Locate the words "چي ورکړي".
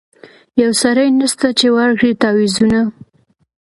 1.59-2.11